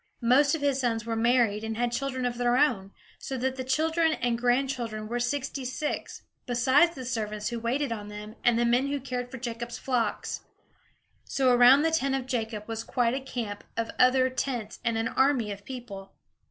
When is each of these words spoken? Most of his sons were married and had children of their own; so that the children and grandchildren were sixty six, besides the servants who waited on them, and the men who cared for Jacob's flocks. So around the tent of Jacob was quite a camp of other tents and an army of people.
Most 0.23 0.55
of 0.55 0.61
his 0.63 0.79
sons 0.79 1.05
were 1.05 1.15
married 1.15 1.63
and 1.63 1.77
had 1.77 1.91
children 1.91 2.25
of 2.25 2.39
their 2.39 2.57
own; 2.57 2.91
so 3.19 3.37
that 3.37 3.55
the 3.55 3.63
children 3.63 4.13
and 4.13 4.35
grandchildren 4.35 5.07
were 5.07 5.19
sixty 5.19 5.63
six, 5.63 6.23
besides 6.47 6.95
the 6.95 7.05
servants 7.05 7.49
who 7.49 7.59
waited 7.59 7.91
on 7.91 8.07
them, 8.07 8.35
and 8.43 8.57
the 8.57 8.65
men 8.65 8.87
who 8.87 8.99
cared 8.99 9.29
for 9.29 9.37
Jacob's 9.37 9.77
flocks. 9.77 10.41
So 11.23 11.53
around 11.53 11.83
the 11.83 11.91
tent 11.91 12.15
of 12.15 12.25
Jacob 12.25 12.67
was 12.67 12.83
quite 12.83 13.13
a 13.13 13.19
camp 13.21 13.63
of 13.77 13.91
other 13.99 14.27
tents 14.31 14.79
and 14.83 14.97
an 14.97 15.07
army 15.09 15.51
of 15.51 15.65
people. 15.65 16.13